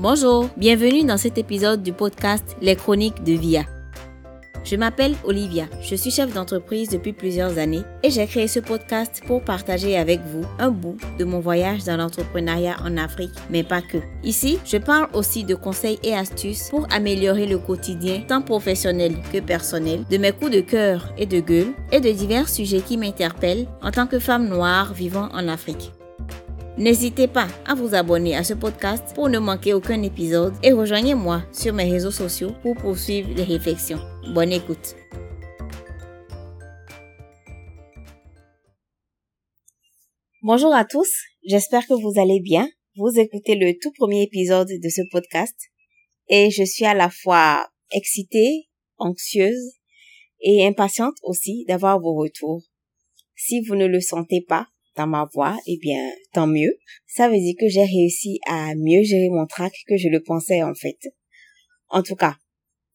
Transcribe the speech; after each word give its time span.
Bonjour, 0.00 0.48
bienvenue 0.56 1.02
dans 1.02 1.16
cet 1.16 1.38
épisode 1.38 1.82
du 1.82 1.92
podcast 1.92 2.56
Les 2.60 2.76
Chroniques 2.76 3.24
de 3.24 3.32
VIA. 3.32 3.64
Je 4.62 4.76
m'appelle 4.76 5.16
Olivia, 5.24 5.64
je 5.82 5.96
suis 5.96 6.12
chef 6.12 6.32
d'entreprise 6.32 6.88
depuis 6.88 7.12
plusieurs 7.12 7.58
années 7.58 7.82
et 8.04 8.10
j'ai 8.10 8.28
créé 8.28 8.46
ce 8.46 8.60
podcast 8.60 9.20
pour 9.26 9.42
partager 9.42 9.96
avec 9.96 10.20
vous 10.20 10.46
un 10.60 10.70
bout 10.70 10.98
de 11.18 11.24
mon 11.24 11.40
voyage 11.40 11.82
dans 11.82 11.96
l'entrepreneuriat 11.96 12.76
en 12.84 12.96
Afrique, 12.96 13.34
mais 13.50 13.64
pas 13.64 13.82
que. 13.82 13.98
Ici, 14.22 14.60
je 14.64 14.76
parle 14.76 15.08
aussi 15.14 15.42
de 15.42 15.56
conseils 15.56 15.98
et 16.04 16.14
astuces 16.14 16.68
pour 16.70 16.86
améliorer 16.92 17.46
le 17.46 17.58
quotidien 17.58 18.20
tant 18.20 18.40
professionnel 18.40 19.16
que 19.32 19.40
personnel, 19.40 20.04
de 20.08 20.16
mes 20.16 20.30
coups 20.30 20.52
de 20.52 20.60
cœur 20.60 21.12
et 21.18 21.26
de 21.26 21.40
gueule 21.40 21.74
et 21.90 21.98
de 21.98 22.12
divers 22.12 22.48
sujets 22.48 22.82
qui 22.82 22.98
m'interpellent 22.98 23.66
en 23.82 23.90
tant 23.90 24.06
que 24.06 24.20
femme 24.20 24.46
noire 24.46 24.94
vivant 24.94 25.28
en 25.32 25.48
Afrique. 25.48 25.90
N'hésitez 26.78 27.26
pas 27.26 27.48
à 27.66 27.74
vous 27.74 27.96
abonner 27.96 28.36
à 28.36 28.44
ce 28.44 28.54
podcast 28.54 29.12
pour 29.16 29.28
ne 29.28 29.40
manquer 29.40 29.74
aucun 29.74 30.00
épisode 30.04 30.54
et 30.62 30.70
rejoignez-moi 30.70 31.42
sur 31.52 31.74
mes 31.74 31.90
réseaux 31.90 32.12
sociaux 32.12 32.52
pour 32.62 32.76
poursuivre 32.76 33.34
les 33.34 33.42
réflexions. 33.42 33.98
Bonne 34.32 34.52
écoute. 34.52 34.94
Bonjour 40.40 40.72
à 40.72 40.84
tous, 40.84 41.10
j'espère 41.44 41.84
que 41.84 41.94
vous 41.94 42.20
allez 42.20 42.38
bien. 42.40 42.70
Vous 42.94 43.10
écoutez 43.18 43.56
le 43.56 43.76
tout 43.82 43.90
premier 43.98 44.22
épisode 44.22 44.68
de 44.68 44.88
ce 44.88 45.02
podcast 45.10 45.56
et 46.28 46.48
je 46.52 46.62
suis 46.62 46.84
à 46.84 46.94
la 46.94 47.10
fois 47.10 47.68
excitée, 47.90 48.68
anxieuse 48.98 49.72
et 50.40 50.64
impatiente 50.64 51.16
aussi 51.24 51.64
d'avoir 51.66 51.98
vos 51.98 52.14
retours. 52.14 52.62
Si 53.34 53.64
vous 53.66 53.74
ne 53.74 53.86
le 53.86 54.00
sentez 54.00 54.42
pas, 54.46 54.68
dans 54.98 55.06
ma 55.06 55.28
voix, 55.32 55.56
eh 55.66 55.78
bien, 55.78 56.10
tant 56.32 56.46
mieux. 56.46 56.76
Ça 57.06 57.28
veut 57.28 57.38
dire 57.38 57.54
que 57.58 57.68
j'ai 57.68 57.84
réussi 57.84 58.40
à 58.46 58.74
mieux 58.74 59.02
gérer 59.02 59.28
mon 59.30 59.46
trac 59.46 59.72
que 59.86 59.96
je 59.96 60.08
le 60.08 60.22
pensais 60.22 60.62
en 60.62 60.74
fait. 60.74 60.98
En 61.88 62.02
tout 62.02 62.16
cas, 62.16 62.36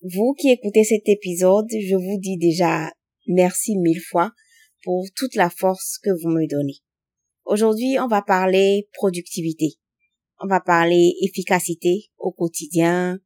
vous 0.01 0.33
qui 0.37 0.51
écoutez 0.51 0.83
cet 0.83 1.07
épisode, 1.07 1.69
je 1.71 1.95
vous 1.95 2.19
dis 2.19 2.37
déjà 2.37 2.91
merci 3.27 3.77
mille 3.77 4.01
fois 4.01 4.31
pour 4.83 5.05
toute 5.15 5.35
la 5.35 5.49
force 5.49 5.97
que 6.03 6.09
vous 6.21 6.29
me 6.29 6.45
donnez. 6.47 6.79
Aujourd'hui, 7.45 7.97
on 7.99 8.07
va 8.07 8.21
parler 8.21 8.89
productivité. 8.93 9.77
On 10.39 10.47
va 10.47 10.59
parler 10.59 11.13
efficacité 11.21 12.09
au 12.17 12.31
quotidien 12.33 13.19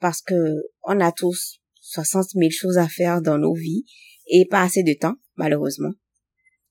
parce 0.00 0.22
que 0.22 0.34
on 0.82 0.98
a 1.00 1.12
tous 1.12 1.60
60 1.80 2.30
000 2.34 2.50
choses 2.50 2.78
à 2.78 2.88
faire 2.88 3.22
dans 3.22 3.38
nos 3.38 3.54
vies 3.54 3.84
et 4.26 4.46
pas 4.50 4.62
assez 4.62 4.82
de 4.82 4.94
temps, 4.98 5.14
malheureusement. 5.36 5.92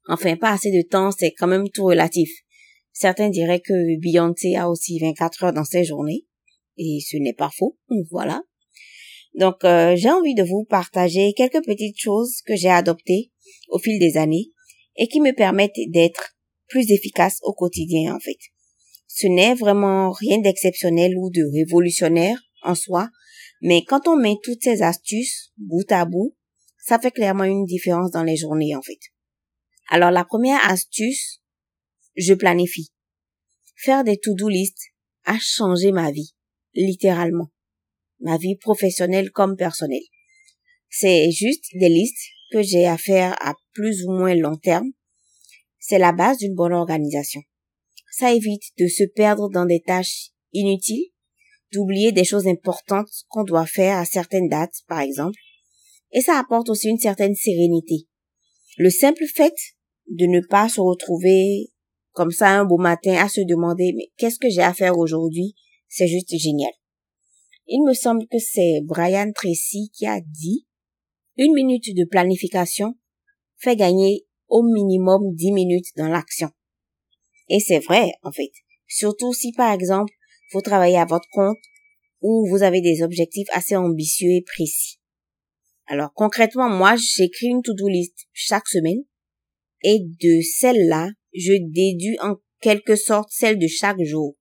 Enfin, 0.07 0.35
pas 0.35 0.51
assez 0.51 0.71
de 0.71 0.87
temps, 0.87 1.11
c'est 1.11 1.31
quand 1.31 1.47
même 1.47 1.69
tout 1.69 1.85
relatif. 1.85 2.29
Certains 2.91 3.29
diraient 3.29 3.61
que 3.61 3.99
Beyoncé 3.99 4.55
a 4.55 4.69
aussi 4.69 4.99
24 4.99 5.45
heures 5.45 5.53
dans 5.53 5.63
ses 5.63 5.83
journées. 5.83 6.25
Et 6.77 6.99
ce 6.99 7.17
n'est 7.17 7.33
pas 7.33 7.49
faux. 7.49 7.77
Voilà. 8.11 8.41
Donc, 9.35 9.63
euh, 9.63 9.95
j'ai 9.95 10.09
envie 10.09 10.35
de 10.35 10.43
vous 10.43 10.63
partager 10.65 11.33
quelques 11.35 11.63
petites 11.65 11.99
choses 11.99 12.41
que 12.45 12.55
j'ai 12.55 12.69
adoptées 12.69 13.31
au 13.69 13.79
fil 13.79 13.99
des 13.99 14.17
années 14.17 14.51
et 14.95 15.07
qui 15.07 15.21
me 15.21 15.33
permettent 15.33 15.79
d'être 15.89 16.35
plus 16.67 16.91
efficace 16.91 17.39
au 17.41 17.53
quotidien, 17.53 18.15
en 18.15 18.19
fait. 18.19 18.37
Ce 19.07 19.27
n'est 19.27 19.55
vraiment 19.55 20.11
rien 20.11 20.39
d'exceptionnel 20.39 21.13
ou 21.17 21.29
de 21.29 21.43
révolutionnaire 21.51 22.39
en 22.63 22.75
soi, 22.75 23.09
mais 23.61 23.83
quand 23.83 24.07
on 24.07 24.17
met 24.17 24.35
toutes 24.43 24.63
ces 24.63 24.81
astuces 24.81 25.51
bout 25.57 25.91
à 25.91 26.05
bout, 26.05 26.35
ça 26.85 26.99
fait 26.99 27.11
clairement 27.11 27.43
une 27.43 27.65
différence 27.65 28.11
dans 28.11 28.23
les 28.23 28.35
journées, 28.35 28.75
en 28.75 28.81
fait. 28.81 28.99
Alors 29.89 30.11
la 30.11 30.25
première 30.25 30.63
astuce, 30.69 31.41
je 32.15 32.33
planifie. 32.33 32.91
Faire 33.75 34.03
des 34.03 34.17
to-do 34.17 34.47
list 34.47 34.77
a 35.25 35.37
changé 35.39 35.91
ma 35.91 36.11
vie, 36.11 36.33
littéralement. 36.73 37.51
Ma 38.19 38.37
vie 38.37 38.55
professionnelle 38.55 39.31
comme 39.31 39.55
personnelle. 39.55 40.03
C'est 40.89 41.31
juste 41.31 41.65
des 41.73 41.89
listes 41.89 42.29
que 42.51 42.61
j'ai 42.61 42.85
à 42.85 42.97
faire 42.97 43.35
à 43.45 43.55
plus 43.73 44.05
ou 44.05 44.11
moins 44.11 44.35
long 44.35 44.55
terme. 44.55 44.91
C'est 45.79 45.97
la 45.97 46.13
base 46.13 46.37
d'une 46.37 46.55
bonne 46.55 46.73
organisation. 46.73 47.41
Ça 48.11 48.31
évite 48.31 48.63
de 48.77 48.87
se 48.87 49.03
perdre 49.03 49.49
dans 49.49 49.65
des 49.65 49.81
tâches 49.81 50.29
inutiles, 50.53 51.09
d'oublier 51.73 52.11
des 52.11 52.23
choses 52.23 52.47
importantes 52.47 53.09
qu'on 53.27 53.43
doit 53.43 53.65
faire 53.65 53.97
à 53.97 54.05
certaines 54.05 54.47
dates, 54.47 54.83
par 54.87 54.99
exemple. 54.99 55.39
Et 56.11 56.21
ça 56.21 56.37
apporte 56.37 56.69
aussi 56.69 56.89
une 56.89 56.99
certaine 56.99 57.33
sérénité. 57.33 58.07
Le 58.77 58.91
simple 58.91 59.25
fait 59.25 59.55
de 60.07 60.25
ne 60.25 60.41
pas 60.41 60.69
se 60.69 60.81
retrouver 60.81 61.71
comme 62.11 62.31
ça 62.31 62.49
un 62.59 62.65
beau 62.65 62.77
matin 62.77 63.15
à 63.15 63.27
se 63.27 63.41
demander 63.41 63.93
mais 63.95 64.11
qu'est-ce 64.17 64.39
que 64.39 64.49
j'ai 64.49 64.61
à 64.61 64.73
faire 64.73 64.97
aujourd'hui, 64.97 65.55
c'est 65.87 66.07
juste 66.07 66.35
génial. 66.37 66.71
Il 67.67 67.83
me 67.87 67.93
semble 67.93 68.27
que 68.27 68.39
c'est 68.39 68.81
Brian 68.83 69.31
Tracy 69.33 69.89
qui 69.93 70.05
a 70.05 70.19
dit 70.21 70.65
une 71.37 71.53
minute 71.53 71.95
de 71.95 72.05
planification 72.05 72.95
fait 73.57 73.75
gagner 73.75 74.25
au 74.49 74.61
minimum 74.61 75.33
dix 75.33 75.51
minutes 75.51 75.87
dans 75.95 76.09
l'action. 76.09 76.49
Et 77.49 77.59
c'est 77.59 77.79
vrai, 77.79 78.11
en 78.21 78.31
fait. 78.31 78.51
Surtout 78.87 79.33
si, 79.33 79.51
par 79.53 79.71
exemple, 79.71 80.13
vous 80.51 80.61
travaillez 80.61 80.97
à 80.97 81.05
votre 81.05 81.27
compte 81.31 81.57
ou 82.21 82.47
vous 82.49 82.63
avez 82.63 82.81
des 82.81 83.01
objectifs 83.01 83.47
assez 83.51 83.75
ambitieux 83.75 84.31
et 84.31 84.43
précis. 84.43 84.99
Alors 85.87 86.13
concrètement, 86.13 86.69
moi, 86.69 86.95
j'écris 86.95 87.47
une 87.47 87.61
to-do 87.61 87.87
list 87.87 88.15
chaque 88.31 88.67
semaine 88.67 89.03
et 89.83 89.99
de 89.99 90.41
celle-là, 90.41 91.09
je 91.33 91.53
déduis 91.53 92.17
en 92.21 92.35
quelque 92.61 92.95
sorte 92.95 93.29
celle 93.31 93.59
de 93.59 93.67
chaque 93.67 94.01
jour. 94.03 94.35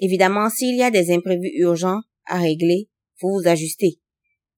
Évidemment, 0.00 0.48
s'il 0.48 0.76
y 0.76 0.82
a 0.82 0.90
des 0.90 1.10
imprévus 1.10 1.52
urgents 1.56 2.00
à 2.26 2.38
régler, 2.38 2.88
vous 3.20 3.40
vous 3.40 3.48
ajustez. 3.48 4.00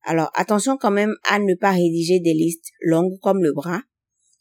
Alors 0.02 0.30
attention 0.34 0.76
quand 0.76 0.90
même 0.90 1.14
à 1.28 1.38
ne 1.38 1.54
pas 1.54 1.72
rédiger 1.72 2.20
des 2.20 2.34
listes 2.34 2.70
longues 2.80 3.18
comme 3.20 3.42
le 3.42 3.52
bras, 3.52 3.82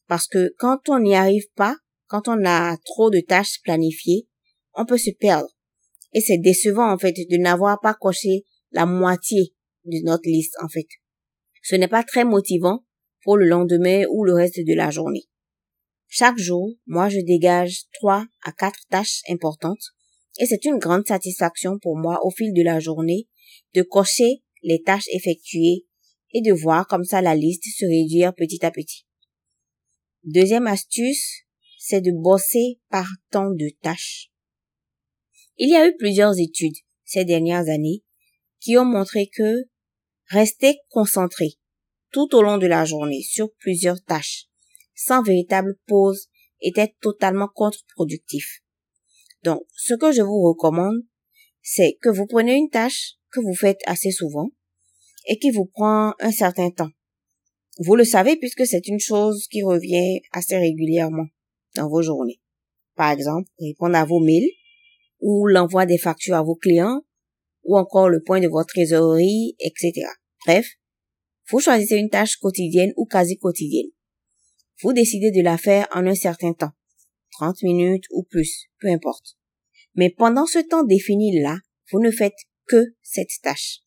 parce 0.07 0.27
que 0.27 0.53
quand 0.57 0.89
on 0.89 0.99
n'y 0.99 1.15
arrive 1.15 1.47
pas, 1.55 1.75
quand 2.07 2.27
on 2.27 2.45
a 2.45 2.77
trop 2.83 3.09
de 3.09 3.19
tâches 3.19 3.61
planifiées, 3.63 4.27
on 4.73 4.85
peut 4.85 4.97
se 4.97 5.11
perdre. 5.11 5.49
Et 6.13 6.19
c'est 6.19 6.39
décevant 6.39 6.91
en 6.91 6.97
fait 6.97 7.13
de 7.13 7.37
n'avoir 7.37 7.79
pas 7.79 7.93
coché 7.93 8.43
la 8.71 8.85
moitié 8.85 9.53
de 9.85 10.03
notre 10.03 10.27
liste 10.27 10.55
en 10.61 10.67
fait 10.67 10.87
ce 11.61 11.75
n'est 11.75 11.87
pas 11.87 12.03
très 12.03 12.25
motivant 12.25 12.83
pour 13.23 13.37
le 13.37 13.45
lendemain 13.45 14.03
ou 14.11 14.23
le 14.23 14.33
reste 14.33 14.59
de 14.59 14.75
la 14.75 14.89
journée. 14.89 15.23
Chaque 16.13 16.37
jour, 16.37 16.75
moi, 16.87 17.07
je 17.07 17.21
dégage 17.21 17.83
trois 17.93 18.25
à 18.43 18.51
quatre 18.51 18.85
tâches 18.89 19.21
importantes 19.29 19.81
et 20.39 20.45
c'est 20.45 20.65
une 20.65 20.77
grande 20.77 21.07
satisfaction 21.07 21.79
pour 21.79 21.97
moi 21.97 22.19
au 22.25 22.31
fil 22.31 22.53
de 22.53 22.61
la 22.61 22.81
journée 22.81 23.29
de 23.73 23.81
cocher 23.81 24.43
les 24.61 24.81
tâches 24.81 25.07
effectuées 25.13 25.85
et 26.33 26.41
de 26.41 26.51
voir 26.51 26.85
comme 26.85 27.05
ça 27.05 27.21
la 27.21 27.33
liste 27.33 27.63
se 27.63 27.85
réduire 27.85 28.35
petit 28.35 28.65
à 28.65 28.71
petit. 28.71 29.05
Deuxième 30.25 30.67
astuce, 30.67 31.45
c'est 31.79 32.01
de 32.01 32.11
bosser 32.11 32.81
par 32.89 33.07
temps 33.29 33.49
de 33.49 33.69
tâches. 33.81 34.31
Il 35.55 35.69
y 35.69 35.75
a 35.75 35.87
eu 35.87 35.95
plusieurs 35.95 36.37
études 36.37 36.75
ces 37.05 37.23
dernières 37.23 37.69
années 37.69 38.03
qui 38.59 38.77
ont 38.77 38.85
montré 38.85 39.29
que 39.33 39.65
Rester 40.31 40.77
concentré 40.87 41.55
tout 42.13 42.33
au 42.35 42.41
long 42.41 42.57
de 42.57 42.65
la 42.65 42.85
journée 42.85 43.21
sur 43.21 43.53
plusieurs 43.59 44.01
tâches, 44.01 44.45
sans 45.05 45.23
véritable 45.23 45.75
pause, 45.87 46.27
était 46.61 46.93
totalement 47.01 47.47
contre-productif. 47.53 48.61
Donc, 49.43 49.61
ce 49.75 49.95
que 49.95 50.11
je 50.11 50.21
vous 50.21 50.41
recommande, 50.41 51.01
c'est 51.61 51.97
que 52.01 52.09
vous 52.09 52.27
prenez 52.27 52.55
une 52.55 52.69
tâche 52.69 53.15
que 53.31 53.39
vous 53.39 53.55
faites 53.55 53.79
assez 53.85 54.11
souvent 54.11 54.49
et 55.27 55.39
qui 55.39 55.51
vous 55.51 55.65
prend 55.65 56.13
un 56.19 56.31
certain 56.31 56.69
temps. 56.69 56.91
Vous 57.79 57.95
le 57.95 58.03
savez 58.03 58.35
puisque 58.35 58.65
c'est 58.65 58.87
une 58.87 58.99
chose 58.99 59.47
qui 59.47 59.63
revient 59.63 60.21
assez 60.31 60.57
régulièrement 60.57 61.27
dans 61.75 61.89
vos 61.89 62.01
journées. 62.01 62.41
Par 62.95 63.11
exemple, 63.11 63.49
répondre 63.59 63.95
à 63.95 64.05
vos 64.05 64.19
mails 64.19 64.51
ou 65.19 65.47
l'envoi 65.47 65.85
des 65.85 65.97
factures 65.97 66.35
à 66.35 66.43
vos 66.43 66.55
clients 66.55 67.01
ou 67.63 67.77
encore 67.77 68.09
le 68.09 68.21
point 68.21 68.39
de 68.39 68.47
votre 68.47 68.73
trésorerie, 68.73 69.55
etc. 69.59 69.93
Bref, 70.45 70.67
vous 71.49 71.59
choisissez 71.59 71.95
une 71.95 72.09
tâche 72.09 72.37
quotidienne 72.37 72.91
ou 72.97 73.05
quasi 73.05 73.37
quotidienne. 73.37 73.89
Vous 74.83 74.93
décidez 74.93 75.31
de 75.31 75.41
la 75.41 75.57
faire 75.57 75.87
en 75.93 76.07
un 76.07 76.15
certain 76.15 76.53
temps, 76.53 76.71
30 77.33 77.63
minutes 77.63 78.05
ou 78.11 78.23
plus, 78.23 78.69
peu 78.79 78.87
importe. 78.87 79.37
Mais 79.95 80.09
pendant 80.09 80.45
ce 80.45 80.59
temps 80.59 80.83
défini-là, 80.83 81.59
vous 81.91 81.99
ne 81.99 82.11
faites 82.11 82.37
que 82.67 82.95
cette 83.01 83.41
tâche. 83.43 83.79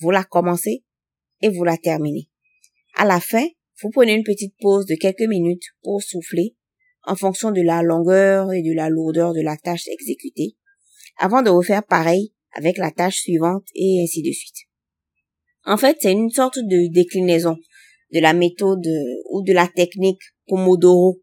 Vous 0.00 0.10
la 0.10 0.24
commencez 0.24 0.84
et 1.42 1.48
vous 1.48 1.64
la 1.64 1.76
terminez. 1.76 2.28
À 2.94 3.04
la 3.04 3.20
fin, 3.20 3.46
vous 3.82 3.90
prenez 3.90 4.14
une 4.14 4.24
petite 4.24 4.54
pause 4.58 4.86
de 4.86 4.94
quelques 4.94 5.28
minutes 5.28 5.66
pour 5.82 6.02
souffler 6.02 6.56
en 7.04 7.14
fonction 7.14 7.52
de 7.52 7.60
la 7.60 7.82
longueur 7.82 8.52
et 8.52 8.62
de 8.62 8.74
la 8.74 8.88
lourdeur 8.88 9.32
de 9.32 9.42
la 9.42 9.56
tâche 9.56 9.86
exécutée, 9.86 10.56
avant 11.18 11.42
de 11.42 11.50
refaire 11.50 11.84
pareil 11.84 12.32
avec 12.52 12.78
la 12.78 12.90
tâche 12.90 13.20
suivante 13.20 13.66
et 13.74 14.02
ainsi 14.02 14.22
de 14.22 14.32
suite. 14.32 14.66
En 15.64 15.76
fait, 15.76 15.98
c'est 16.00 16.12
une 16.12 16.30
sorte 16.30 16.58
de 16.58 16.92
déclinaison 16.92 17.56
de 18.16 18.20
la 18.22 18.32
méthode 18.32 18.88
ou 19.30 19.42
de 19.42 19.52
la 19.52 19.68
technique 19.68 20.22
Pomodoro 20.46 21.20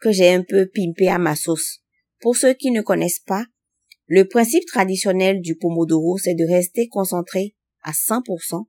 que 0.00 0.10
j'ai 0.10 0.30
un 0.30 0.42
peu 0.42 0.66
pimpé 0.66 1.06
à 1.06 1.18
ma 1.18 1.36
sauce. 1.36 1.78
Pour 2.20 2.36
ceux 2.36 2.54
qui 2.54 2.72
ne 2.72 2.82
connaissent 2.82 3.22
pas, 3.24 3.46
Le 4.14 4.28
principe 4.28 4.66
traditionnel 4.66 5.40
du 5.40 5.56
Pomodoro, 5.56 6.18
c'est 6.18 6.34
de 6.34 6.44
rester 6.44 6.86
concentré 6.88 7.54
à 7.82 7.92
100% 7.92 8.66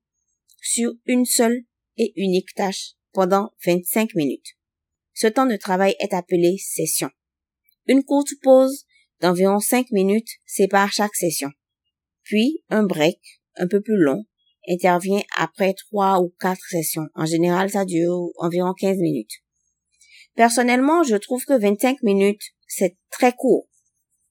sur 0.61 0.93
une 1.05 1.25
seule 1.25 1.65
et 1.97 2.13
unique 2.15 2.53
tâche 2.55 2.93
pendant 3.11 3.51
25 3.65 4.15
minutes. 4.15 4.55
Ce 5.13 5.27
temps 5.27 5.45
de 5.45 5.57
travail 5.57 5.95
est 5.99 6.13
appelé 6.13 6.55
session. 6.57 7.09
Une 7.87 8.03
courte 8.03 8.29
pause 8.41 8.85
d'environ 9.19 9.59
5 9.59 9.91
minutes 9.91 10.29
sépare 10.45 10.93
chaque 10.93 11.15
session. 11.15 11.49
Puis 12.21 12.63
un 12.69 12.83
break 12.83 13.19
un 13.57 13.67
peu 13.67 13.81
plus 13.81 13.97
long 13.97 14.23
intervient 14.69 15.21
après 15.37 15.73
3 15.73 16.21
ou 16.21 16.33
4 16.39 16.59
sessions. 16.69 17.07
En 17.15 17.25
général, 17.25 17.69
ça 17.69 17.85
dure 17.85 18.29
environ 18.37 18.73
15 18.73 18.97
minutes. 18.97 19.31
Personnellement, 20.35 21.03
je 21.03 21.15
trouve 21.15 21.43
que 21.45 21.59
25 21.59 22.01
minutes, 22.03 22.41
c'est 22.67 22.97
très 23.11 23.33
court 23.33 23.67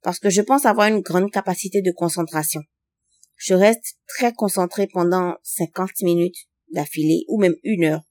parce 0.02 0.18
que 0.18 0.30
je 0.30 0.42
pense 0.42 0.66
avoir 0.66 0.88
une 0.88 1.00
grande 1.00 1.30
capacité 1.30 1.80
de 1.80 1.92
concentration. 1.92 2.60
Je 3.36 3.54
reste 3.54 3.96
très 4.06 4.32
concentré 4.32 4.86
pendant 4.86 5.34
50 5.42 5.90
minutes 6.02 6.48
d'affilée 6.72 7.24
ou 7.28 7.40
même 7.40 7.54
une 7.62 7.84
heure. 7.84 8.02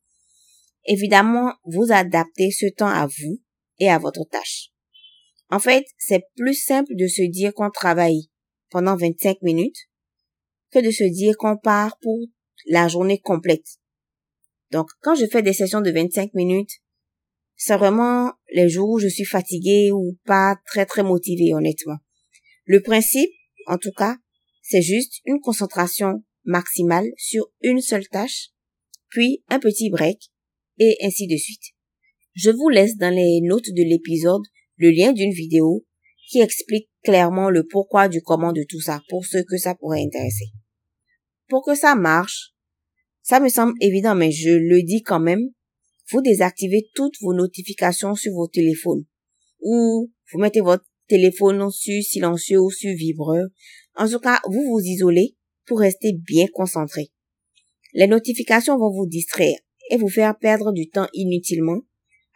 Évidemment, 0.86 1.54
vous 1.66 1.92
adaptez 1.92 2.52
ce 2.52 2.66
temps 2.76 2.88
à 2.88 3.08
vous 3.08 3.42
et 3.80 3.90
à 3.90 3.98
votre 3.98 4.24
tâche. 4.30 4.70
En 5.50 5.60
fait, 5.60 5.86
c'est 5.98 6.24
plus 6.38 6.56
simple 6.56 6.94
de 6.96 7.08
se 7.08 7.24
dire 7.30 7.54
qu'on 7.54 7.70
travaille 7.70 8.30
pendant 8.70 8.96
25 8.96 9.42
minutes 9.42 9.78
que 10.72 10.80
de 10.80 10.92
se 10.92 11.04
dire 11.04 11.36
qu'on 11.38 11.58
part 11.58 11.98
pour 12.02 12.20
la 12.68 12.88
journée 12.88 13.20
complète. 13.20 13.66
Donc, 14.72 14.88
quand 15.02 15.16
je 15.16 15.26
fais 15.26 15.42
des 15.42 15.54
sessions 15.54 15.82
de 15.82 15.92
25 15.92 16.34
minutes, 16.34 16.72
c'est 17.56 17.78
vraiment 17.78 18.32
les 18.54 18.70
jours 18.70 18.90
où 18.90 19.00
je 19.00 19.08
suis 19.08 19.26
fatiguée 19.26 19.92
ou 19.92 20.18
pas 20.26 20.56
très 20.66 20.86
très 20.86 21.04
motivée, 21.04 21.54
honnêtement. 21.54 21.98
Le 22.66 22.82
principe, 22.82 23.30
en 23.68 23.78
tout 23.78 23.92
cas, 23.92 24.18
c'est 24.62 24.82
juste 24.82 25.20
une 25.26 25.40
concentration 25.40 26.24
maximale 26.46 27.08
sur 27.18 27.52
une 27.62 27.82
seule 27.82 28.08
tâche, 28.08 28.50
puis 29.10 29.44
un 29.50 29.60
petit 29.60 29.90
break, 29.90 30.32
et 30.80 30.98
ainsi 31.04 31.28
de 31.28 31.38
suite. 31.38 31.76
Je 32.34 32.50
vous 32.50 32.70
laisse 32.70 32.96
dans 32.96 33.14
les 33.14 33.42
notes 33.44 33.70
de 33.70 33.84
l'épisode 33.84 34.44
le 34.78 34.90
lien 34.90 35.12
d'une 35.12 35.34
vidéo 35.34 35.86
qui 36.28 36.40
explique 36.40 36.90
clairement 37.04 37.50
le 37.50 37.68
pourquoi 37.68 38.08
du 38.08 38.22
comment 38.22 38.54
de 38.54 38.64
tout 38.68 38.80
ça 38.80 39.02
pour 39.10 39.26
ceux 39.26 39.44
que 39.44 39.58
ça 39.58 39.76
pourrait 39.76 40.02
intéresser. 40.02 40.46
Pour 41.52 41.66
que 41.66 41.76
ça 41.76 41.96
marche, 41.96 42.54
ça 43.24 43.42
me 43.42 43.50
semble 43.50 43.74
évident, 43.82 44.16
mais 44.16 44.32
je 44.32 44.52
le 44.52 44.84
dis 44.84 45.04
quand 45.04 45.20
même, 45.20 45.50
vous 46.10 46.22
désactivez 46.22 46.90
toutes 46.96 47.20
vos 47.20 47.34
notifications 47.34 48.16
sur 48.16 48.32
vos 48.32 48.48
téléphones 48.48 49.04
ou 49.60 50.10
vous 50.32 50.40
mettez 50.40 50.62
votre 50.62 50.86
téléphone 51.10 51.70
sur 51.70 52.02
silencieux 52.04 52.62
ou 52.62 52.72
sur 52.72 52.96
vibreur. 52.96 53.50
En 53.96 54.08
tout 54.08 54.20
cas, 54.20 54.40
vous 54.46 54.64
vous 54.64 54.80
isolez 54.80 55.36
pour 55.66 55.80
rester 55.80 56.14
bien 56.14 56.46
concentré. 56.54 57.12
Les 57.92 58.08
notifications 58.08 58.78
vont 58.78 58.90
vous 58.90 59.08
distraire 59.08 59.60
et 59.90 59.98
vous 59.98 60.08
faire 60.08 60.38
perdre 60.40 60.72
du 60.72 60.88
temps 60.90 61.10
inutilement, 61.14 61.82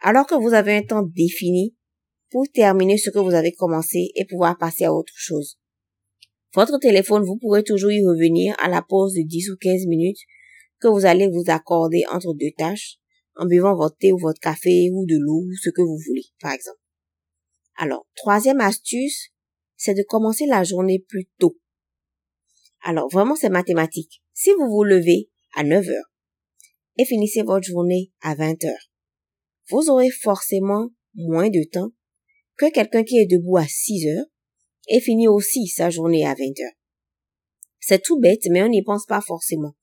alors 0.00 0.26
que 0.26 0.34
vous 0.34 0.52
avez 0.52 0.76
un 0.76 0.82
temps 0.82 1.02
défini 1.02 1.74
pour 2.30 2.44
terminer 2.52 2.98
ce 2.98 3.08
que 3.08 3.18
vous 3.18 3.32
avez 3.32 3.52
commencé 3.52 4.10
et 4.14 4.26
pouvoir 4.26 4.58
passer 4.58 4.84
à 4.84 4.92
autre 4.92 5.14
chose. 5.16 5.58
Votre 6.56 6.78
téléphone, 6.78 7.22
vous 7.22 7.36
pourrez 7.36 7.62
toujours 7.62 7.92
y 7.92 8.02
revenir 8.02 8.56
à 8.58 8.70
la 8.70 8.80
pause 8.80 9.12
de 9.12 9.20
10 9.20 9.50
ou 9.50 9.56
15 9.60 9.84
minutes 9.88 10.20
que 10.80 10.88
vous 10.88 11.04
allez 11.04 11.28
vous 11.28 11.44
accorder 11.48 12.04
entre 12.10 12.32
deux 12.32 12.50
tâches 12.56 12.96
en 13.34 13.44
buvant 13.44 13.76
votre 13.76 13.98
thé 13.98 14.10
ou 14.10 14.16
votre 14.16 14.40
café 14.40 14.88
ou 14.90 15.04
de 15.04 15.18
l'eau 15.18 15.42
ou 15.46 15.52
ce 15.62 15.68
que 15.68 15.82
vous 15.82 15.98
voulez, 16.06 16.24
par 16.40 16.52
exemple. 16.52 16.80
Alors, 17.76 18.06
troisième 18.14 18.60
astuce, 18.60 19.28
c'est 19.76 19.92
de 19.92 20.02
commencer 20.02 20.46
la 20.46 20.64
journée 20.64 21.04
plus 21.06 21.28
tôt. 21.38 21.58
Alors, 22.82 23.10
vraiment, 23.10 23.36
c'est 23.36 23.50
mathématique. 23.50 24.22
Si 24.32 24.48
vous 24.58 24.66
vous 24.66 24.84
levez 24.84 25.28
à 25.56 25.62
9 25.62 25.86
heures 25.86 26.12
et 26.96 27.04
finissez 27.04 27.42
votre 27.42 27.66
journée 27.66 28.12
à 28.22 28.34
20 28.34 28.64
heures, 28.64 28.90
vous 29.68 29.90
aurez 29.90 30.08
forcément 30.08 30.88
moins 31.16 31.50
de 31.50 31.68
temps 31.70 31.90
que 32.56 32.70
quelqu'un 32.70 33.04
qui 33.04 33.18
est 33.18 33.26
debout 33.26 33.58
à 33.58 33.66
6 33.68 34.08
heures 34.08 34.26
et 34.88 35.00
finit 35.00 35.28
aussi 35.28 35.66
sa 35.66 35.90
journée 35.90 36.26
à 36.26 36.34
20 36.34 36.44
heures. 36.44 36.76
C'est 37.80 38.02
tout 38.02 38.18
bête, 38.18 38.42
mais 38.50 38.62
on 38.62 38.68
n'y 38.68 38.82
pense 38.82 39.06
pas 39.06 39.20
forcément. 39.20 39.74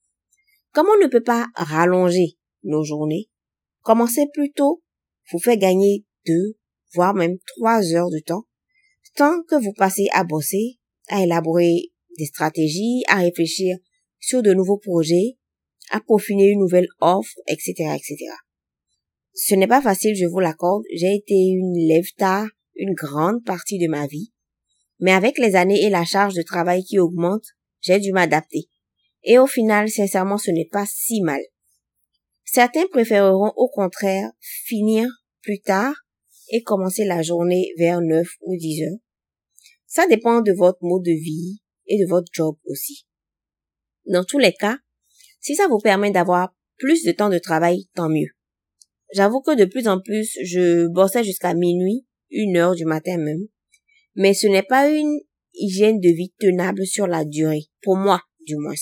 Comme 0.71 0.87
on 0.87 1.03
ne 1.03 1.07
peut 1.07 1.23
pas 1.23 1.47
rallonger 1.55 2.37
nos 2.63 2.83
journées, 2.83 3.29
commencer 3.81 4.25
plus 4.33 4.51
tôt 4.51 4.81
vous 5.31 5.39
fait 5.39 5.57
gagner 5.57 6.05
deux, 6.25 6.57
voire 6.93 7.13
même 7.13 7.37
trois 7.55 7.93
heures 7.93 8.09
de 8.09 8.19
temps, 8.19 8.45
tant 9.15 9.41
que 9.43 9.55
vous 9.55 9.73
passez 9.73 10.07
à 10.13 10.23
bosser, 10.23 10.79
à 11.07 11.23
élaborer 11.23 11.91
des 12.17 12.25
stratégies, 12.25 13.03
à 13.07 13.17
réfléchir 13.17 13.77
sur 14.19 14.41
de 14.41 14.53
nouveaux 14.53 14.77
projets, 14.77 15.37
à 15.91 15.99
peaufiner 15.99 16.47
une 16.47 16.59
nouvelle 16.59 16.87
offre, 16.99 17.35
etc., 17.47 17.73
etc. 17.95 18.17
Ce 19.33 19.55
n'est 19.55 19.67
pas 19.67 19.81
facile, 19.81 20.15
je 20.15 20.25
vous 20.25 20.39
l'accorde. 20.39 20.83
J'ai 20.93 21.15
été 21.15 21.33
une 21.33 21.87
lève 21.87 22.11
tard 22.17 22.47
une 22.75 22.93
grande 22.93 23.43
partie 23.43 23.77
de 23.77 23.87
ma 23.87 24.07
vie. 24.07 24.32
Mais 25.03 25.11
avec 25.11 25.37
les 25.37 25.57
années 25.57 25.83
et 25.83 25.89
la 25.89 26.05
charge 26.05 26.33
de 26.33 26.43
travail 26.43 26.85
qui 26.85 26.97
augmente, 26.97 27.43
j'ai 27.81 27.99
dû 27.99 28.13
m'adapter. 28.13 28.69
Et 29.23 29.37
au 29.37 29.47
final, 29.47 29.89
sincèrement, 29.89 30.37
ce 30.37 30.49
n'est 30.49 30.69
pas 30.71 30.85
si 30.85 31.19
mal. 31.19 31.41
Certains 32.45 32.87
préféreront 32.89 33.51
au 33.57 33.67
contraire 33.67 34.31
finir 34.39 35.09
plus 35.41 35.59
tard 35.59 35.93
et 36.51 36.63
commencer 36.63 37.03
la 37.03 37.21
journée 37.21 37.73
vers 37.77 37.99
9 37.99 38.25
ou 38.43 38.55
10 38.55 38.83
heures. 38.83 38.99
Ça 39.87 40.07
dépend 40.07 40.39
de 40.39 40.53
votre 40.53 40.79
mode 40.81 41.03
de 41.03 41.11
vie 41.11 41.61
et 41.87 42.01
de 42.01 42.07
votre 42.07 42.31
job 42.31 42.55
aussi. 42.67 43.05
Dans 44.05 44.23
tous 44.23 44.39
les 44.39 44.53
cas, 44.53 44.77
si 45.41 45.53
ça 45.53 45.67
vous 45.67 45.79
permet 45.79 46.11
d'avoir 46.11 46.55
plus 46.77 47.03
de 47.03 47.11
temps 47.11 47.29
de 47.29 47.39
travail, 47.39 47.89
tant 47.93 48.07
mieux. 48.07 48.29
J'avoue 49.13 49.41
que 49.41 49.53
de 49.53 49.65
plus 49.65 49.89
en 49.89 49.99
plus, 49.99 50.37
je 50.45 50.87
bossais 50.87 51.25
jusqu'à 51.25 51.53
minuit, 51.53 52.07
une 52.29 52.55
heure 52.55 52.75
du 52.75 52.85
matin 52.85 53.17
même. 53.17 53.49
Mais 54.15 54.33
ce 54.33 54.47
n'est 54.47 54.63
pas 54.63 54.89
une 54.89 55.19
hygiène 55.53 55.99
de 55.99 56.09
vie 56.09 56.33
tenable 56.39 56.85
sur 56.85 57.07
la 57.07 57.25
durée, 57.25 57.65
pour 57.81 57.95
moi 57.95 58.21
du 58.45 58.55
moins. 58.57 58.75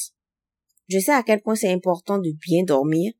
Je 0.89 0.99
sais 0.99 1.13
à 1.13 1.23
quel 1.23 1.41
point 1.41 1.55
c'est 1.55 1.71
important 1.71 2.17
de 2.17 2.31
bien 2.47 2.63
dormir 2.63 3.13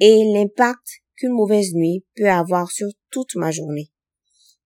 et 0.00 0.24
l'impact 0.32 0.86
qu'une 1.16 1.32
mauvaise 1.32 1.72
nuit 1.74 2.04
peut 2.16 2.28
avoir 2.28 2.70
sur 2.70 2.88
toute 3.10 3.34
ma 3.36 3.50
journée. 3.50 3.90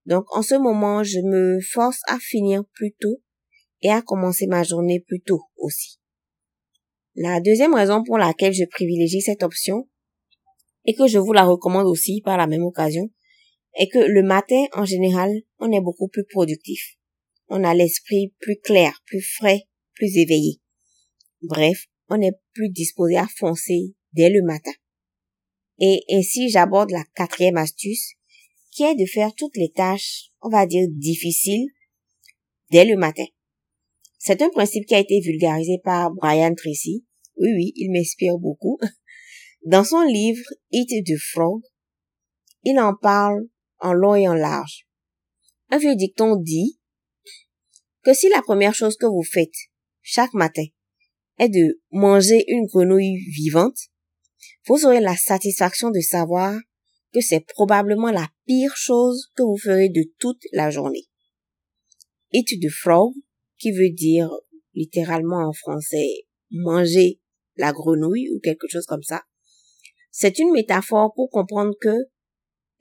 Donc 0.07 0.25
en 0.37 0.43
ce 0.43 0.55
moment, 0.55 1.03
je 1.03 1.21
me 1.21 1.61
force 1.61 2.01
à 2.09 2.19
finir 2.19 2.65
plus 2.75 2.93
tôt 3.01 3.21
et 3.83 3.91
à 3.91 4.03
commencer 4.03 4.47
ma 4.47 4.63
journée 4.63 5.01
plus 5.01 5.21
tôt 5.21 5.43
aussi. 5.57 5.99
La 7.17 7.41
deuxième 7.41 7.75
raison 7.75 8.03
pour 8.03 8.19
laquelle 8.19 8.53
je 8.53 8.65
privilégie 8.65 9.21
cette 9.21 9.43
option 9.43 9.89
et 10.85 10.95
que 10.95 11.07
je 11.07 11.19
vous 11.19 11.33
la 11.33 11.45
recommande 11.45 11.87
aussi 11.87 12.21
par 12.23 12.37
la 12.37 12.47
même 12.47 12.65
occasion, 12.65 13.11
est 13.77 13.89
que 13.89 13.99
le 13.99 14.23
matin, 14.23 14.65
en 14.73 14.85
général, 14.85 15.31
on 15.59 15.73
est 15.73 15.81
beaucoup 15.81 16.09
plus 16.09 16.25
productif. 16.25 16.97
On 17.49 17.65
a 17.65 17.75
l'esprit 17.75 18.35
plus 18.41 18.59
clair, 18.61 19.03
plus 19.07 19.21
frais, 19.21 19.63
plus 19.95 20.17
éveillé. 20.17 20.61
Bref, 21.43 21.87
on 22.09 22.21
est 22.21 22.39
plus 22.53 22.71
disposé 22.71 23.17
à 23.17 23.27
foncer 23.39 23.95
dès 24.13 24.31
le 24.31 24.43
matin. 24.43 24.73
Et 25.81 26.03
ainsi, 26.13 26.49
j'aborde 26.51 26.91
la 26.91 27.05
quatrième 27.15 27.57
astuce, 27.57 28.13
qui 28.71 28.85
est 28.85 28.95
de 28.95 29.07
faire 29.07 29.35
toutes 29.35 29.57
les 29.57 29.71
tâches, 29.71 30.31
on 30.41 30.49
va 30.49 30.67
dire, 30.67 30.87
difficiles, 30.91 31.69
dès 32.71 32.85
le 32.85 32.97
matin. 32.97 33.25
C'est 34.19 34.41
un 34.41 34.51
principe 34.51 34.87
qui 34.87 34.95
a 34.95 35.01
été 35.01 35.21
vulgarisé 35.21 35.79
par 35.83 36.13
Brian 36.13 36.55
Tracy. 36.55 37.05
Oui, 37.37 37.51
oui, 37.57 37.73
il 37.77 37.93
m'inspire 37.93 38.39
beaucoup. 38.39 38.79
Dans 39.67 39.85
son 39.85 40.03
livre 40.03 40.45
Eat 40.71 40.89
the 41.05 41.19
Frog, 41.19 41.61
il 42.63 42.79
en 42.79 42.95
parle 42.95 43.47
en 43.85 43.93
long 43.93 44.15
et 44.15 44.27
en 44.27 44.35
large. 44.35 44.87
Un 45.71 45.79
vieux 45.79 45.95
dicton 45.95 46.37
dit 46.37 46.81
que 48.03 48.15
si 48.15 48.29
la 48.29 48.43
première 48.43 48.75
chose 48.75 48.97
que 48.97 49.07
vous 49.07 49.23
faites 49.23 49.55
chaque 50.03 50.35
matin 50.35 50.65
est 51.39 51.49
de 51.49 51.81
manger 51.91 52.45
une 52.49 52.67
grenouille 52.67 53.19
vivante, 53.31 53.79
vous 54.67 54.87
aurez 54.87 55.01
la 55.01 55.17
satisfaction 55.17 55.91
de 55.91 56.01
savoir 56.01 56.59
que 57.13 57.21
c'est 57.21 57.45
probablement 57.47 58.11
la 58.11 58.29
pire 58.47 58.75
chose 58.75 59.31
que 59.37 59.43
vous 59.43 59.59
ferez 59.59 59.89
de 59.89 60.05
toute 60.19 60.43
la 60.53 60.71
journée. 60.71 61.05
Eat 62.33 62.49
the 62.61 62.71
frog, 62.71 63.13
qui 63.59 63.71
veut 63.71 63.91
dire 63.91 64.31
littéralement 64.75 65.49
en 65.49 65.53
français 65.53 66.27
manger 66.51 67.21
la 67.57 67.73
grenouille 67.73 68.31
ou 68.35 68.41
quelque 68.41 68.67
chose 68.69 68.87
comme 68.87 69.03
ça, 69.03 69.23
c'est 70.11 70.39
une 70.39 70.53
métaphore 70.53 71.13
pour 71.15 71.31
comprendre 71.31 71.75
que 71.81 71.95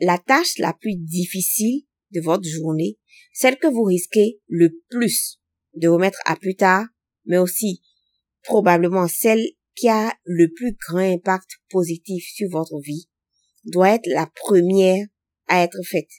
la 0.03 0.17
tâche 0.17 0.57
la 0.57 0.73
plus 0.73 0.95
difficile 0.95 1.83
de 2.11 2.21
votre 2.21 2.47
journée, 2.47 2.97
celle 3.33 3.57
que 3.57 3.67
vous 3.67 3.83
risquez 3.83 4.39
le 4.47 4.69
plus 4.89 5.39
de 5.75 5.87
remettre 5.87 6.19
à 6.25 6.35
plus 6.35 6.55
tard, 6.55 6.85
mais 7.25 7.37
aussi 7.37 7.81
probablement 8.43 9.07
celle 9.07 9.43
qui 9.75 9.87
a 9.87 10.13
le 10.25 10.51
plus 10.53 10.75
grand 10.87 10.99
impact 10.99 11.49
positif 11.69 12.25
sur 12.35 12.49
votre 12.49 12.79
vie, 12.81 13.09
doit 13.65 13.95
être 13.95 14.07
la 14.07 14.27
première 14.27 15.07
à 15.47 15.63
être 15.63 15.81
faite 15.89 16.11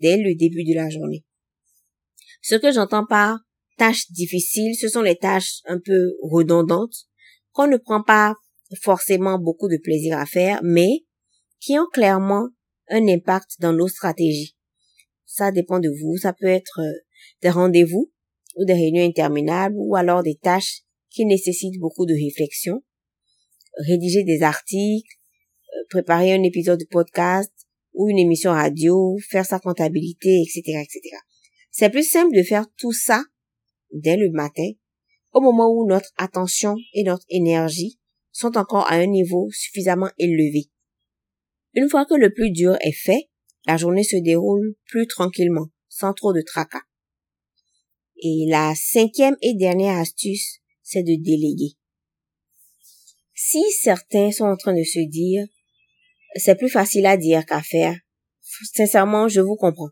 dès 0.00 0.16
le 0.16 0.34
début 0.34 0.64
de 0.64 0.74
la 0.74 0.90
journée. 0.90 1.24
Ce 2.42 2.56
que 2.56 2.72
j'entends 2.72 3.06
par 3.06 3.38
tâches 3.76 4.10
difficiles, 4.10 4.74
ce 4.74 4.88
sont 4.88 5.02
les 5.02 5.16
tâches 5.16 5.60
un 5.66 5.78
peu 5.78 6.16
redondantes 6.22 7.06
qu'on 7.52 7.68
ne 7.68 7.76
prend 7.76 8.02
pas 8.02 8.34
forcément 8.82 9.38
beaucoup 9.38 9.68
de 9.68 9.78
plaisir 9.82 10.18
à 10.18 10.26
faire, 10.26 10.60
mais 10.62 11.04
qui 11.60 11.78
ont 11.78 11.86
clairement 11.92 12.48
un 12.90 13.06
impact 13.08 13.60
dans 13.60 13.72
nos 13.72 13.88
stratégies. 13.88 14.56
Ça 15.26 15.52
dépend 15.52 15.78
de 15.78 15.90
vous. 15.90 16.16
Ça 16.16 16.32
peut 16.32 16.46
être 16.46 16.80
euh, 16.80 16.92
des 17.42 17.50
rendez-vous 17.50 18.12
ou 18.56 18.64
des 18.64 18.74
réunions 18.74 19.04
interminables 19.04 19.76
ou 19.78 19.94
alors 19.96 20.22
des 20.22 20.36
tâches 20.36 20.82
qui 21.10 21.24
nécessitent 21.26 21.78
beaucoup 21.78 22.06
de 22.06 22.14
réflexion. 22.14 22.82
Rédiger 23.86 24.24
des 24.24 24.42
articles, 24.42 25.16
euh, 25.74 25.84
préparer 25.90 26.32
un 26.32 26.42
épisode 26.42 26.80
de 26.80 26.86
podcast 26.90 27.52
ou 27.92 28.08
une 28.08 28.18
émission 28.18 28.52
radio, 28.52 29.16
faire 29.28 29.44
sa 29.44 29.58
comptabilité, 29.58 30.42
etc., 30.42 30.62
etc. 30.82 31.00
C'est 31.70 31.90
plus 31.90 32.08
simple 32.08 32.34
de 32.34 32.42
faire 32.42 32.66
tout 32.76 32.92
ça 32.92 33.22
dès 33.92 34.16
le 34.16 34.30
matin, 34.30 34.70
au 35.32 35.40
moment 35.40 35.70
où 35.70 35.86
notre 35.86 36.12
attention 36.16 36.76
et 36.94 37.04
notre 37.04 37.24
énergie 37.28 37.98
sont 38.32 38.56
encore 38.56 38.90
à 38.90 38.94
un 38.94 39.06
niveau 39.06 39.48
suffisamment 39.50 40.10
élevé. 40.18 40.70
Une 41.80 41.88
fois 41.88 42.04
que 42.06 42.14
le 42.14 42.34
plus 42.34 42.50
dur 42.50 42.76
est 42.80 42.90
fait, 42.90 43.28
la 43.64 43.76
journée 43.76 44.02
se 44.02 44.16
déroule 44.16 44.74
plus 44.86 45.06
tranquillement, 45.06 45.68
sans 45.88 46.12
trop 46.12 46.32
de 46.32 46.40
tracas. 46.40 46.82
Et 48.20 48.46
la 48.48 48.74
cinquième 48.74 49.36
et 49.42 49.54
dernière 49.54 49.96
astuce, 49.96 50.58
c'est 50.82 51.04
de 51.04 51.14
déléguer. 51.22 51.76
Si 53.32 53.62
certains 53.80 54.32
sont 54.32 54.46
en 54.46 54.56
train 54.56 54.74
de 54.74 54.82
se 54.82 55.08
dire, 55.08 55.46
c'est 56.34 56.56
plus 56.56 56.68
facile 56.68 57.06
à 57.06 57.16
dire 57.16 57.46
qu'à 57.46 57.62
faire, 57.62 57.96
sincèrement, 58.74 59.28
je 59.28 59.40
vous 59.40 59.54
comprends. 59.54 59.90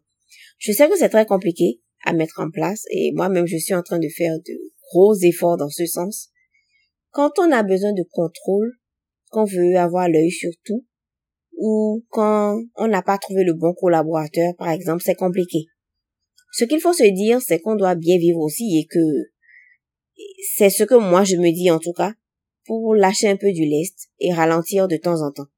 Je 0.58 0.72
sais 0.72 0.88
que 0.88 0.98
c'est 0.98 1.10
très 1.10 1.24
compliqué 1.24 1.82
à 2.04 2.14
mettre 2.14 2.40
en 2.40 2.50
place 2.50 2.82
et 2.90 3.12
moi-même 3.14 3.46
je 3.46 3.58
suis 3.58 3.74
en 3.74 3.84
train 3.84 4.00
de 4.00 4.08
faire 4.08 4.36
de 4.44 4.72
gros 4.90 5.14
efforts 5.22 5.56
dans 5.56 5.70
ce 5.70 5.86
sens. 5.86 6.30
Quand 7.10 7.38
on 7.38 7.52
a 7.52 7.62
besoin 7.62 7.92
de 7.92 8.02
contrôle, 8.10 8.72
qu'on 9.30 9.44
veut 9.44 9.76
avoir 9.76 10.08
l'œil 10.08 10.32
sur 10.32 10.50
tout, 10.64 10.84
ou 11.56 12.04
quand 12.10 12.60
on 12.76 12.88
n'a 12.88 13.02
pas 13.02 13.18
trouvé 13.18 13.44
le 13.44 13.54
bon 13.54 13.72
collaborateur, 13.74 14.54
par 14.56 14.70
exemple, 14.70 15.02
c'est 15.04 15.14
compliqué. 15.14 15.66
Ce 16.52 16.64
qu'il 16.64 16.80
faut 16.80 16.92
se 16.92 17.04
dire, 17.12 17.40
c'est 17.40 17.60
qu'on 17.60 17.76
doit 17.76 17.94
bien 17.94 18.18
vivre 18.18 18.40
aussi 18.40 18.78
et 18.78 18.86
que 18.86 18.98
c'est 20.54 20.70
ce 20.70 20.84
que 20.84 20.94
moi 20.94 21.24
je 21.24 21.36
me 21.36 21.52
dis 21.52 21.70
en 21.70 21.78
tout 21.78 21.92
cas 21.92 22.14
pour 22.64 22.94
lâcher 22.94 23.28
un 23.28 23.36
peu 23.36 23.52
du 23.52 23.64
lest 23.64 24.08
et 24.18 24.32
ralentir 24.32 24.88
de 24.88 24.96
temps 24.96 25.22
en 25.22 25.30
temps. 25.30 25.48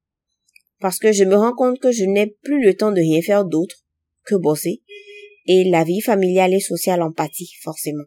Parce 0.80 0.98
que 0.98 1.12
je 1.12 1.24
me 1.24 1.36
rends 1.36 1.54
compte 1.54 1.80
que 1.80 1.92
je 1.92 2.04
n'ai 2.04 2.26
plus 2.42 2.62
le 2.62 2.74
temps 2.74 2.92
de 2.92 3.00
rien 3.00 3.22
faire 3.22 3.44
d'autre 3.44 3.76
que 4.24 4.34
bosser 4.34 4.82
et 5.46 5.64
la 5.70 5.84
vie 5.84 6.00
familiale 6.00 6.54
et 6.54 6.60
sociale 6.60 7.02
en 7.02 7.12
pâtit 7.12 7.50
forcément. 7.62 8.04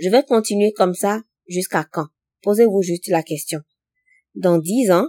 Je 0.00 0.10
vais 0.10 0.22
continuer 0.22 0.72
comme 0.72 0.94
ça 0.94 1.22
jusqu'à 1.46 1.84
quand? 1.84 2.06
Posez-vous 2.42 2.82
juste 2.82 3.08
la 3.08 3.22
question. 3.22 3.60
Dans 4.34 4.58
dix 4.58 4.90
ans, 4.90 5.08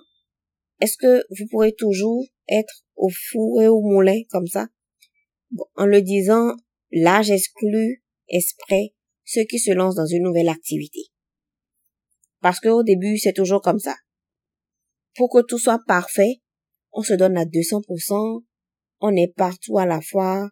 est-ce 0.81 0.97
que 0.97 1.23
vous 1.29 1.47
pourrez 1.49 1.73
toujours 1.73 2.25
être 2.49 2.83
au 2.95 3.09
four 3.09 3.61
et 3.61 3.67
au 3.67 3.81
moulin 3.81 4.19
comme 4.29 4.47
ça? 4.47 4.67
En 5.75 5.85
le 5.85 6.01
disant, 6.01 6.55
là 6.91 7.21
j'exclus 7.21 8.03
esprit 8.29 8.93
ceux 9.23 9.43
qui 9.43 9.59
se 9.59 9.71
lancent 9.71 9.95
dans 9.95 10.05
une 10.05 10.23
nouvelle 10.23 10.49
activité. 10.49 10.99
Parce 12.41 12.59
qu'au 12.59 12.83
début, 12.83 13.17
c'est 13.17 13.33
toujours 13.33 13.61
comme 13.61 13.79
ça. 13.79 13.95
Pour 15.15 15.29
que 15.29 15.41
tout 15.41 15.59
soit 15.59 15.79
parfait, 15.87 16.41
on 16.91 17.01
se 17.01 17.13
donne 17.13 17.37
à 17.37 17.45
200%, 17.45 18.43
on 18.99 19.15
est 19.15 19.33
partout 19.35 19.77
à 19.77 19.85
la 19.85 20.01
fois, 20.01 20.49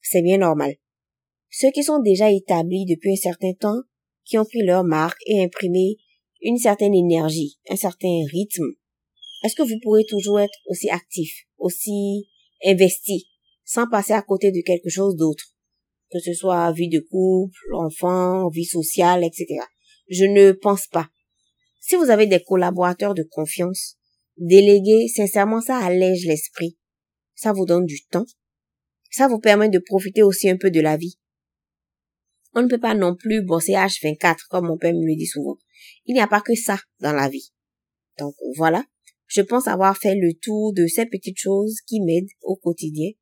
c'est 0.00 0.22
bien 0.22 0.38
normal. 0.38 0.74
Ceux 1.50 1.70
qui 1.72 1.82
sont 1.82 2.00
déjà 2.00 2.30
établis 2.30 2.86
depuis 2.86 3.12
un 3.12 3.16
certain 3.16 3.52
temps, 3.52 3.82
qui 4.24 4.38
ont 4.38 4.44
pris 4.44 4.62
leur 4.62 4.84
marque 4.84 5.20
et 5.26 5.42
imprimé 5.42 5.96
une 6.40 6.56
certaine 6.56 6.94
énergie, 6.94 7.58
un 7.68 7.76
certain 7.76 8.22
rythme, 8.32 8.72
est-ce 9.42 9.56
que 9.56 9.62
vous 9.62 9.78
pourrez 9.82 10.04
toujours 10.04 10.40
être 10.40 10.58
aussi 10.66 10.88
actif, 10.90 11.32
aussi 11.58 12.28
investi, 12.64 13.28
sans 13.64 13.88
passer 13.88 14.12
à 14.12 14.22
côté 14.22 14.52
de 14.52 14.60
quelque 14.64 14.88
chose 14.88 15.16
d'autre, 15.16 15.44
que 16.10 16.20
ce 16.20 16.32
soit 16.32 16.72
vie 16.72 16.88
de 16.88 17.00
couple, 17.00 17.74
enfant, 17.74 18.48
vie 18.50 18.64
sociale, 18.64 19.24
etc. 19.24 19.46
Je 20.08 20.24
ne 20.24 20.52
pense 20.52 20.86
pas. 20.86 21.08
Si 21.80 21.96
vous 21.96 22.10
avez 22.10 22.26
des 22.26 22.40
collaborateurs 22.40 23.14
de 23.14 23.24
confiance, 23.24 23.96
déléguer, 24.36 25.08
sincèrement, 25.08 25.60
ça 25.60 25.78
allège 25.78 26.26
l'esprit. 26.26 26.78
Ça 27.34 27.52
vous 27.52 27.66
donne 27.66 27.86
du 27.86 28.04
temps. 28.06 28.26
Ça 29.10 29.26
vous 29.26 29.40
permet 29.40 29.68
de 29.68 29.78
profiter 29.78 30.22
aussi 30.22 30.48
un 30.48 30.56
peu 30.56 30.70
de 30.70 30.80
la 30.80 30.96
vie. 30.96 31.18
On 32.54 32.62
ne 32.62 32.68
peut 32.68 32.78
pas 32.78 32.94
non 32.94 33.16
plus 33.16 33.42
bosser 33.42 33.72
H24, 33.72 34.46
comme 34.48 34.66
mon 34.66 34.78
père 34.78 34.92
me 34.92 35.06
le 35.06 35.16
dit 35.16 35.26
souvent. 35.26 35.56
Il 36.04 36.14
n'y 36.14 36.20
a 36.20 36.28
pas 36.28 36.40
que 36.40 36.54
ça 36.54 36.78
dans 37.00 37.12
la 37.12 37.28
vie. 37.28 37.52
Donc 38.18 38.34
voilà. 38.56 38.84
Je 39.34 39.40
pense 39.40 39.66
avoir 39.66 39.96
fait 39.96 40.14
le 40.14 40.34
tour 40.34 40.74
de 40.74 40.86
ces 40.86 41.06
petites 41.06 41.38
choses 41.38 41.80
qui 41.86 42.02
m'aident 42.02 42.28
au 42.42 42.54
quotidien. 42.54 43.12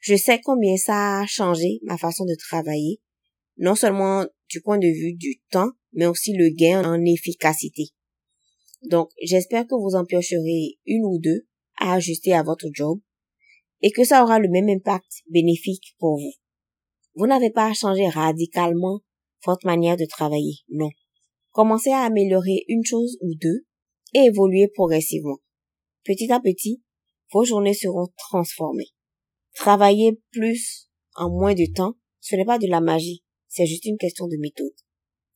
Je 0.00 0.14
sais 0.14 0.38
combien 0.44 0.76
ça 0.76 1.20
a 1.20 1.26
changé 1.26 1.80
ma 1.84 1.96
façon 1.96 2.26
de 2.26 2.34
travailler, 2.34 3.00
non 3.56 3.74
seulement 3.74 4.26
du 4.50 4.60
point 4.60 4.76
de 4.76 4.86
vue 4.86 5.14
du 5.14 5.40
temps, 5.50 5.70
mais 5.94 6.04
aussi 6.04 6.34
le 6.34 6.50
gain 6.50 6.84
en 6.84 7.02
efficacité. 7.02 7.84
Donc, 8.82 9.08
j'espère 9.22 9.66
que 9.66 9.74
vous 9.74 9.96
en 9.96 10.04
piocherez 10.04 10.76
une 10.84 11.06
ou 11.06 11.18
deux 11.18 11.46
à 11.78 11.94
ajuster 11.94 12.34
à 12.34 12.42
votre 12.42 12.68
job 12.74 13.00
et 13.80 13.90
que 13.90 14.04
ça 14.04 14.24
aura 14.24 14.38
le 14.38 14.50
même 14.50 14.68
impact 14.68 15.22
bénéfique 15.30 15.94
pour 15.98 16.18
vous. 16.18 16.34
Vous 17.14 17.26
n'avez 17.26 17.50
pas 17.50 17.70
à 17.70 17.72
changer 17.72 18.08
radicalement 18.08 19.00
votre 19.46 19.64
manière 19.64 19.96
de 19.96 20.04
travailler, 20.04 20.56
non. 20.68 20.90
Commencez 21.52 21.92
à 21.92 22.02
améliorer 22.02 22.66
une 22.68 22.84
chose 22.84 23.16
ou 23.22 23.32
deux 23.40 23.64
et 24.12 24.26
évoluer 24.26 24.68
progressivement. 24.74 25.38
Petit 26.06 26.30
à 26.30 26.38
petit, 26.38 26.80
vos 27.32 27.44
journées 27.44 27.74
seront 27.74 28.06
transformées. 28.16 28.92
Travailler 29.56 30.20
plus 30.30 30.88
en 31.16 31.30
moins 31.30 31.54
de 31.54 31.66
temps, 31.74 31.94
ce 32.20 32.36
n'est 32.36 32.44
pas 32.44 32.58
de 32.58 32.68
la 32.68 32.80
magie, 32.80 33.24
c'est 33.48 33.66
juste 33.66 33.86
une 33.86 33.98
question 33.98 34.28
de 34.28 34.36
méthode. 34.38 34.72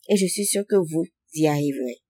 Et 0.08 0.16
je 0.16 0.26
suis 0.26 0.46
sûre 0.46 0.62
que 0.68 0.76
vous 0.76 1.06
y 1.32 1.48
arriverez. 1.48 2.02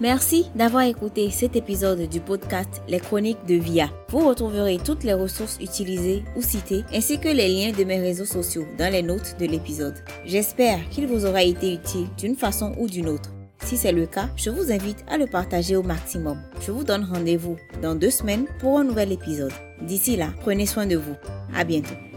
Merci 0.00 0.46
d'avoir 0.56 0.82
écouté 0.84 1.30
cet 1.30 1.54
épisode 1.54 2.08
du 2.08 2.20
podcast 2.20 2.82
Les 2.88 2.98
Chroniques 2.98 3.44
de 3.46 3.54
Via. 3.54 3.90
Vous 4.08 4.26
retrouverez 4.26 4.78
toutes 4.84 5.04
les 5.04 5.14
ressources 5.14 5.58
utilisées 5.60 6.22
ou 6.36 6.42
citées 6.42 6.82
ainsi 6.92 7.20
que 7.20 7.28
les 7.28 7.48
liens 7.48 7.72
de 7.72 7.84
mes 7.84 8.00
réseaux 8.00 8.24
sociaux 8.24 8.64
dans 8.76 8.92
les 8.92 9.02
notes 9.02 9.36
de 9.38 9.46
l'épisode. 9.46 10.02
J'espère 10.24 10.88
qu'il 10.88 11.06
vous 11.06 11.26
aura 11.26 11.44
été 11.44 11.74
utile 11.74 12.08
d'une 12.16 12.36
façon 12.36 12.74
ou 12.78 12.88
d'une 12.88 13.08
autre. 13.08 13.37
Si 13.64 13.76
c'est 13.76 13.92
le 13.92 14.06
cas, 14.06 14.28
je 14.36 14.50
vous 14.50 14.72
invite 14.72 15.04
à 15.08 15.18
le 15.18 15.26
partager 15.26 15.76
au 15.76 15.82
maximum. 15.82 16.40
Je 16.60 16.72
vous 16.72 16.84
donne 16.84 17.04
rendez-vous 17.04 17.56
dans 17.82 17.94
deux 17.94 18.10
semaines 18.10 18.46
pour 18.60 18.78
un 18.78 18.84
nouvel 18.84 19.12
épisode. 19.12 19.52
D'ici 19.82 20.16
là, 20.16 20.28
prenez 20.40 20.66
soin 20.66 20.86
de 20.86 20.96
vous. 20.96 21.16
À 21.54 21.64
bientôt. 21.64 22.07